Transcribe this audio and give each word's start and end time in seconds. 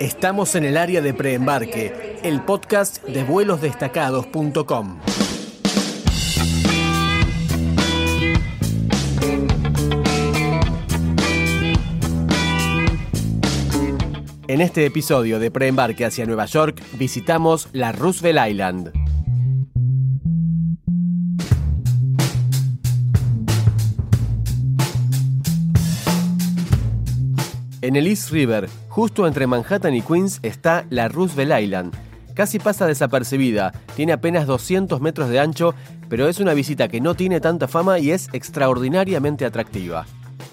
Estamos 0.00 0.56
en 0.56 0.64
el 0.64 0.76
área 0.76 1.00
de 1.00 1.14
preembarque, 1.14 2.18
el 2.24 2.42
podcast 2.42 3.00
de 3.04 3.22
vuelosdestacados.com. 3.22 4.98
En 14.48 14.60
este 14.60 14.84
episodio 14.84 15.38
de 15.38 15.52
preembarque 15.52 16.04
hacia 16.04 16.26
Nueva 16.26 16.46
York 16.46 16.82
visitamos 16.98 17.68
la 17.72 17.92
Roosevelt 17.92 18.50
Island. 18.50 19.03
En 27.84 27.96
el 27.96 28.06
East 28.06 28.30
River, 28.30 28.66
justo 28.88 29.26
entre 29.26 29.46
Manhattan 29.46 29.94
y 29.94 30.00
Queens, 30.00 30.40
está 30.42 30.86
la 30.88 31.08
Roosevelt 31.08 31.52
Island. 31.64 31.94
Casi 32.32 32.58
pasa 32.58 32.86
desapercibida, 32.86 33.72
tiene 33.94 34.14
apenas 34.14 34.46
200 34.46 35.02
metros 35.02 35.28
de 35.28 35.38
ancho, 35.38 35.74
pero 36.08 36.26
es 36.26 36.40
una 36.40 36.54
visita 36.54 36.88
que 36.88 37.02
no 37.02 37.14
tiene 37.14 37.42
tanta 37.42 37.68
fama 37.68 37.98
y 37.98 38.10
es 38.10 38.30
extraordinariamente 38.32 39.44
atractiva. 39.44 40.06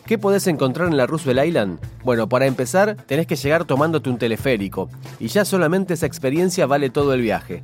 ¿Qué 0.06 0.18
podés 0.18 0.46
encontrar 0.48 0.90
en 0.90 0.98
la 0.98 1.08
Roosevelt 1.08 1.48
Island? 1.48 1.80
Bueno, 2.04 2.28
para 2.28 2.48
empezar, 2.48 2.98
tenés 3.06 3.28
que 3.28 3.38
llegar 3.38 3.64
tomándote 3.64 4.10
un 4.10 4.18
teleférico, 4.18 4.90
y 5.18 5.28
ya 5.28 5.46
solamente 5.46 5.94
esa 5.94 6.08
experiencia 6.08 6.66
vale 6.66 6.90
todo 6.90 7.14
el 7.14 7.22
viaje. 7.22 7.64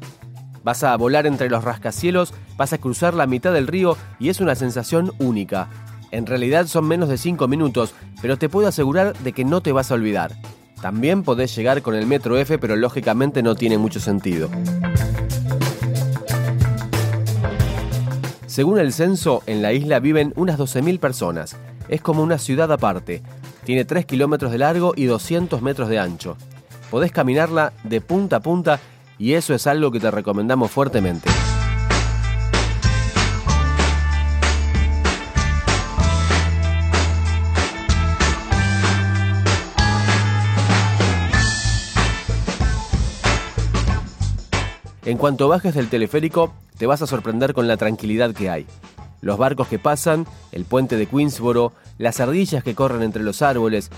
Vas 0.63 0.85
a 0.85 0.95
volar 0.95 1.27
entre 1.27 1.49
los 1.49 1.65
rascacielos, 1.65 2.33
vas 2.55 2.71
a 2.71 2.77
cruzar 2.77 3.13
la 3.13 3.27
mitad 3.27 3.51
del 3.51 3.67
río 3.67 3.97
y 4.17 4.29
es 4.29 4.39
una 4.39 4.55
sensación 4.55 5.11
única. 5.19 5.67
En 6.11 6.25
realidad 6.25 6.67
son 6.67 6.87
menos 6.87 7.09
de 7.09 7.17
5 7.17 7.47
minutos, 7.47 7.93
pero 8.21 8.37
te 8.37 8.49
puedo 8.49 8.67
asegurar 8.67 9.17
de 9.17 9.33
que 9.33 9.43
no 9.43 9.61
te 9.61 9.71
vas 9.71 9.91
a 9.91 9.95
olvidar. 9.95 10.35
También 10.81 11.23
podés 11.23 11.55
llegar 11.55 11.81
con 11.81 11.95
el 11.95 12.05
Metro 12.05 12.37
F, 12.37 12.57
pero 12.59 12.75
lógicamente 12.75 13.41
no 13.41 13.55
tiene 13.55 13.77
mucho 13.77 13.99
sentido. 13.99 14.49
Según 18.45 18.79
el 18.79 18.93
censo, 18.93 19.43
en 19.45 19.61
la 19.61 19.73
isla 19.73 19.99
viven 19.99 20.33
unas 20.35 20.57
12.000 20.57 20.99
personas. 20.99 21.55
Es 21.89 22.01
como 22.01 22.23
una 22.23 22.37
ciudad 22.37 22.71
aparte. 22.71 23.21
Tiene 23.65 23.85
3 23.85 24.05
kilómetros 24.05 24.51
de 24.51 24.57
largo 24.59 24.93
y 24.95 25.05
200 25.05 25.61
metros 25.61 25.89
de 25.89 25.99
ancho. 25.99 26.37
Podés 26.89 27.11
caminarla 27.11 27.73
de 27.83 28.01
punta 28.01 28.37
a 28.37 28.39
punta 28.39 28.79
y 29.17 29.33
eso 29.33 29.53
es 29.53 29.67
algo 29.67 29.91
que 29.91 29.99
te 29.99 30.09
recomendamos 30.09 30.71
fuertemente. 30.71 31.29
En 45.07 45.17
cuanto 45.17 45.47
bajes 45.47 45.73
del 45.73 45.87
teleférico, 45.87 46.53
te 46.77 46.85
vas 46.85 47.01
a 47.01 47.07
sorprender 47.07 47.53
con 47.53 47.65
la 47.65 47.77
tranquilidad 47.77 48.33
que 48.33 48.49
hay. 48.49 48.67
Los 49.21 49.37
barcos 49.37 49.69
que 49.69 49.79
pasan, 49.79 50.27
el 50.51 50.65
puente 50.65 50.97
de 50.97 51.05
Queensboro, 51.05 51.71
las 51.97 52.19
ardillas 52.19 52.61
que 52.61 52.75
corren 52.75 53.01
entre 53.01 53.23
los 53.23 53.41
árboles. 53.41 53.89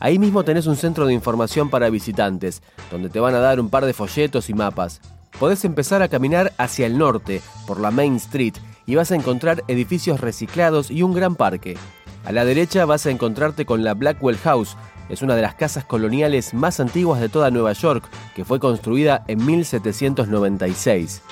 Ahí 0.00 0.18
mismo 0.18 0.44
tenés 0.44 0.66
un 0.66 0.76
centro 0.76 1.06
de 1.06 1.14
información 1.14 1.70
para 1.70 1.88
visitantes, 1.88 2.60
donde 2.90 3.08
te 3.08 3.20
van 3.20 3.34
a 3.34 3.38
dar 3.38 3.58
un 3.58 3.70
par 3.70 3.86
de 3.86 3.94
folletos 3.94 4.50
y 4.50 4.52
mapas. 4.52 5.00
Podés 5.38 5.64
empezar 5.64 6.02
a 6.02 6.08
caminar 6.08 6.52
hacia 6.58 6.84
el 6.84 6.98
norte, 6.98 7.40
por 7.66 7.80
la 7.80 7.90
Main 7.90 8.16
Street, 8.16 8.56
y 8.84 8.96
vas 8.96 9.12
a 9.12 9.16
encontrar 9.16 9.64
edificios 9.66 10.20
reciclados 10.20 10.90
y 10.90 11.02
un 11.02 11.14
gran 11.14 11.36
parque. 11.36 11.78
A 12.26 12.32
la 12.32 12.44
derecha 12.44 12.84
vas 12.84 13.06
a 13.06 13.10
encontrarte 13.10 13.64
con 13.64 13.82
la 13.82 13.94
Blackwell 13.94 14.36
House, 14.36 14.76
es 15.10 15.22
una 15.22 15.34
de 15.34 15.42
las 15.42 15.54
casas 15.54 15.84
coloniales 15.84 16.54
más 16.54 16.80
antiguas 16.80 17.20
de 17.20 17.28
toda 17.28 17.50
Nueva 17.50 17.72
York, 17.72 18.08
que 18.34 18.44
fue 18.44 18.60
construida 18.60 19.24
en 19.26 19.44
1796. 19.44 21.22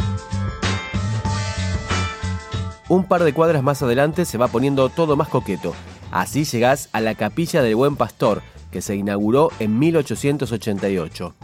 Un 2.89 3.05
par 3.05 3.23
de 3.23 3.33
cuadras 3.33 3.63
más 3.63 3.83
adelante 3.83 4.25
se 4.25 4.39
va 4.39 4.49
poniendo 4.49 4.89
todo 4.89 5.17
más 5.17 5.29
coqueto. 5.29 5.75
Así 6.11 6.45
llegás 6.45 6.89
a 6.93 7.01
la 7.01 7.15
Capilla 7.15 7.63
del 7.63 7.77
Buen 7.77 7.97
Pastor, 7.97 8.43
que 8.73 8.81
se 8.81 8.97
inauguró 8.97 9.51
en 9.59 9.79
1888. 9.79 11.35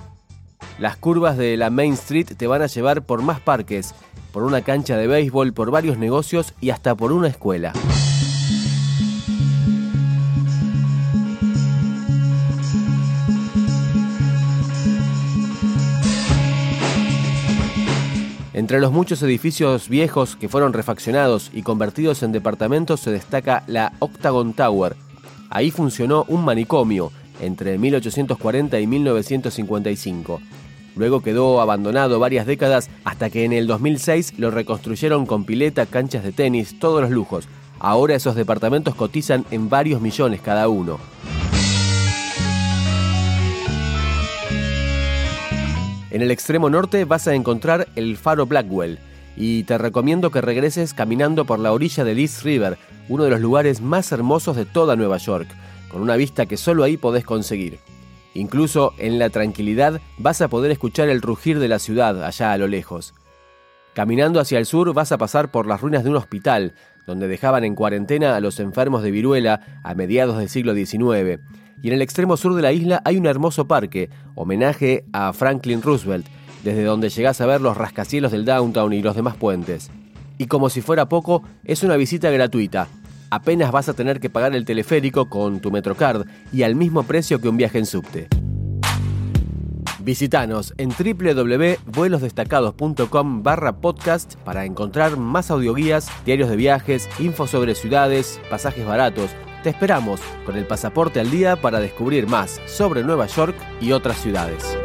Las 0.79 0.97
curvas 0.97 1.37
de 1.37 1.57
la 1.57 1.71
Main 1.71 1.95
Street 1.95 2.29
te 2.37 2.47
van 2.47 2.63
a 2.63 2.67
llevar 2.67 3.03
por 3.03 3.23
más 3.23 3.41
parques, 3.41 3.95
por 4.33 4.43
una 4.43 4.63
cancha 4.63 4.97
de 4.97 5.07
béisbol, 5.07 5.53
por 5.53 5.71
varios 5.71 5.99
negocios 5.99 6.55
y 6.61 6.71
hasta 6.71 6.95
por 6.95 7.13
una 7.13 7.29
escuela. 7.29 7.73
Entre 18.55 18.79
los 18.79 18.93
muchos 18.93 19.21
edificios 19.23 19.89
viejos 19.89 20.37
que 20.37 20.49
fueron 20.49 20.73
refaccionados 20.73 21.51
y 21.53 21.63
convertidos 21.63 22.23
en 22.23 22.31
departamentos 22.31 23.01
se 23.01 23.11
destaca 23.11 23.65
la 23.67 23.93
Octagon 23.99 24.53
Tower. 24.53 24.95
Ahí 25.51 25.73
funcionó 25.73 26.25
un 26.29 26.45
manicomio 26.45 27.11
entre 27.41 27.79
1840 27.79 28.79
y 28.79 28.87
1955. 28.87 30.41
Luego 30.95 31.21
quedó 31.21 31.61
abandonado 31.61 32.21
varias 32.21 32.47
décadas 32.47 32.91
hasta 33.03 33.29
que 33.29 33.45
en 33.45 33.53
el 33.53 33.67
2006 33.67 34.39
lo 34.39 34.53
reconstruyeron 34.53 35.27
con 35.27 35.43
pileta, 35.45 35.87
canchas 35.87 36.23
de 36.23 36.31
tenis, 36.31 36.79
todos 36.79 37.03
los 37.03 37.11
lujos. 37.11 37.49
Ahora 37.81 38.15
esos 38.15 38.37
departamentos 38.37 38.95
cotizan 38.95 39.45
en 39.51 39.69
varios 39.69 40.01
millones 40.01 40.41
cada 40.41 40.69
uno. 40.69 41.01
En 46.15 46.23
el 46.23 46.31
extremo 46.31 46.71
norte 46.71 47.05
vas 47.05 47.27
a 47.27 47.35
encontrar 47.35 47.89
el 47.97 48.17
faro 48.17 48.47
Blackwell 48.47 49.01
y 49.37 49.65
te 49.65 49.79
recomiendo 49.79 50.31
que 50.31 50.41
regreses 50.41 50.95
caminando 50.95 51.45
por 51.45 51.59
la 51.59 51.73
orilla 51.73 52.05
del 52.05 52.21
East 52.21 52.45
River, 52.45 52.79
uno 53.09 53.25
de 53.25 53.31
los 53.31 53.41
lugares 53.41 53.81
más 53.81 54.13
hermosos 54.13 54.55
de 54.55 54.65
toda 54.65 54.95
Nueva 54.95 55.17
York, 55.17 55.49
con 55.89 56.03
una 56.03 56.15
vista 56.15 56.47
que 56.47 56.57
solo 56.57 56.85
ahí 56.85 56.97
podés 56.97 57.25
conseguir. 57.25 57.81
Incluso 58.33 58.95
en 58.99 59.19
la 59.19 59.29
tranquilidad 59.29 60.01
vas 60.17 60.41
a 60.41 60.47
poder 60.47 60.71
escuchar 60.71 61.09
el 61.09 61.21
rugir 61.21 61.59
de 61.59 61.67
la 61.67 61.81
ciudad 61.81 62.25
allá 62.25 62.53
a 62.53 62.59
lo 62.59 62.69
lejos. 62.69 63.13
Caminando 63.93 64.39
hacia 64.39 64.61
el 64.61 64.67
sur 64.67 64.95
vas 64.95 65.11
a 65.11 65.19
pasar 65.19 65.51
por 65.51 65.67
las 65.67 65.81
ruinas 65.81 66.05
de 66.05 66.11
un 66.11 66.17
hospital, 66.17 66.75
donde 67.09 67.27
dejaban 67.27 67.65
en 67.65 67.75
cuarentena 67.75 68.37
a 68.37 68.41
los 68.41 68.61
enfermos 68.61 69.03
de 69.03 69.11
viruela 69.11 69.81
a 69.83 69.97
mediados 69.97 70.39
del 70.39 70.49
siglo 70.49 70.75
XIX 70.75 71.41
y 71.85 71.89
en 71.89 71.95
el 71.95 72.03
extremo 72.03 72.37
sur 72.39 72.55
de 72.55 72.63
la 72.63 72.73
isla 72.73 73.03
hay 73.05 73.19
un 73.19 73.27
hermoso 73.27 73.67
parque, 73.67 74.09
homenaje 74.37 75.05
a 75.13 75.35
Franklin 75.35 75.83
Roosevelt, 75.83 76.25
desde 76.63 76.83
donde 76.83 77.11
llegás 77.11 77.43
a 77.43 77.47
ver 77.47 77.61
los 77.61 77.77
rascacielos 77.77 78.33
del 78.33 78.47
downtown 78.47 78.95
y 78.95 79.03
los 79.03 79.15
demás 79.15 79.37
puentes. 79.37 79.91
Y 80.39 80.47
como 80.47 80.71
si 80.71 80.81
fuera 80.81 81.11
poco, 81.11 81.43
es 81.63 81.83
una 81.83 81.97
visita 81.97 82.31
gratuita. 82.31 82.89
Apenas 83.29 83.71
vas 83.71 83.91
a 83.91 83.93
tener 83.93 84.19
que 84.19 84.31
pagar 84.31 84.57
el 84.57 84.65
teleférico 84.65 85.29
con 85.29 85.61
tu 85.61 85.71
Metrocard 85.71 86.25
y 86.55 86.63
al 86.63 86.75
mismo 86.75 87.03
precio 87.03 87.39
que 87.39 87.51
un 87.51 87.59
viaje 87.59 87.81
en 87.81 87.85
subte. 87.85 88.29
Visítanos 90.01 90.73
en 90.79 90.89
www.vuelosdestacados.com 90.89 93.43
barra 93.43 93.77
podcast 93.77 94.37
para 94.37 94.65
encontrar 94.65 95.19
más 95.19 95.51
audioguías, 95.51 96.09
diarios 96.25 96.49
de 96.49 96.57
viajes, 96.57 97.11
info 97.19 97.47
sobre 97.47 97.75
ciudades, 97.75 98.41
pasajes 98.49 98.87
baratos, 98.87 99.29
te 99.65 99.71
esperamos 99.71 100.21
con 100.45 100.57
el 100.57 100.67
pasaporte 100.67 101.19
al 101.21 101.31
día 101.31 101.57
para 101.57 101.81
descubrir 101.81 102.29
más 102.29 102.61
sobre 102.67 103.03
Nueva 103.03 103.27
York 103.27 103.57
y 103.81 103.93
otras 103.93 104.19
ciudades. 104.19 104.77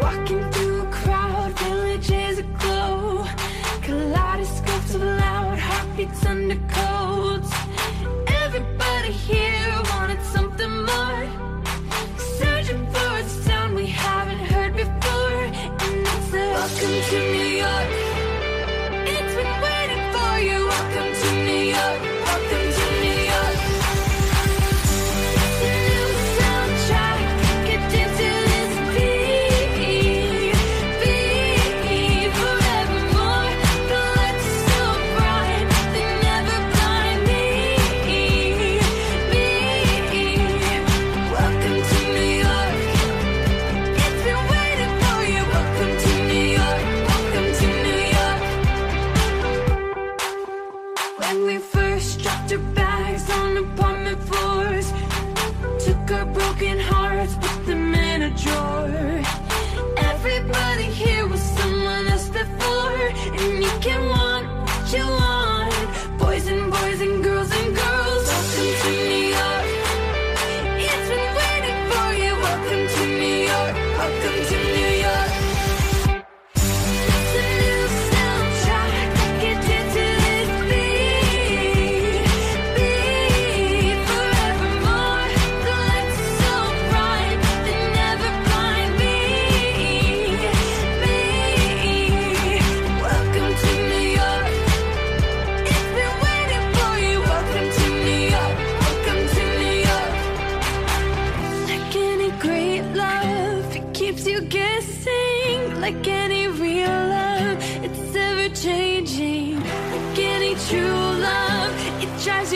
Welcome 74.21 74.45
to 74.49 74.68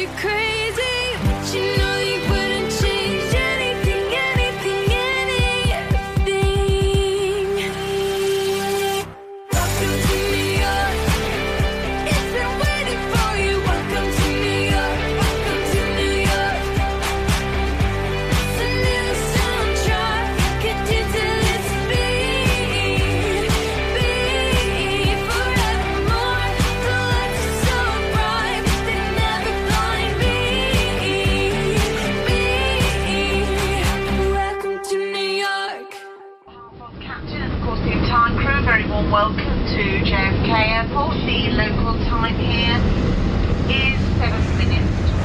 you 0.03 0.09
could 0.17 0.42
welcome 39.13 39.63
to 39.67 39.83
JFK 40.09 40.49
Airport. 40.49 41.13
The 41.17 41.53
local 41.53 41.93
time 42.09 42.33
here 42.33 42.81
is 43.69 44.01
7 44.17 44.57
minutes 44.57 45.22